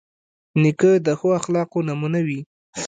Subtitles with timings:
[0.61, 2.39] نیکه د ښو اخلاقو نمونه وي.